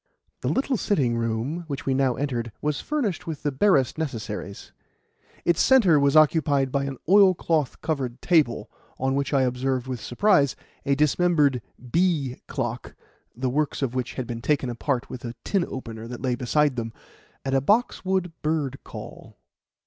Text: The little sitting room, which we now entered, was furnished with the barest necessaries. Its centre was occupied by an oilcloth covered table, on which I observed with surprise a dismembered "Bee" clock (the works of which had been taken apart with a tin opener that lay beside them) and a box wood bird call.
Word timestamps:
The 0.39 0.47
little 0.49 0.77
sitting 0.77 1.15
room, 1.15 1.63
which 1.67 1.85
we 1.85 1.93
now 1.93 2.15
entered, 2.15 2.51
was 2.59 2.81
furnished 2.81 3.27
with 3.27 3.43
the 3.43 3.51
barest 3.51 3.99
necessaries. 3.99 4.71
Its 5.45 5.61
centre 5.61 5.99
was 5.99 6.15
occupied 6.17 6.71
by 6.71 6.85
an 6.85 6.97
oilcloth 7.07 7.79
covered 7.81 8.19
table, 8.19 8.71
on 8.97 9.13
which 9.13 9.31
I 9.31 9.43
observed 9.43 9.85
with 9.85 10.01
surprise 10.01 10.55
a 10.87 10.95
dismembered 10.95 11.61
"Bee" 11.91 12.41
clock 12.47 12.95
(the 13.35 13.51
works 13.51 13.83
of 13.83 13.93
which 13.93 14.15
had 14.15 14.25
been 14.25 14.41
taken 14.41 14.71
apart 14.71 15.07
with 15.07 15.23
a 15.23 15.35
tin 15.43 15.65
opener 15.69 16.07
that 16.07 16.19
lay 16.23 16.33
beside 16.33 16.77
them) 16.77 16.93
and 17.45 17.53
a 17.53 17.61
box 17.61 18.03
wood 18.03 18.31
bird 18.41 18.79
call. 18.83 19.37